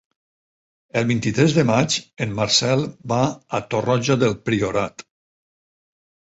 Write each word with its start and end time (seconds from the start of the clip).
El 1.01 1.05
vint-i-tres 1.11 1.53
de 1.57 1.65
maig 1.71 1.99
en 2.27 2.33
Marcel 2.41 2.83
va 3.13 3.21
a 3.61 3.63
Torroja 3.77 4.19
del 4.25 4.37
Priorat. 4.49 5.09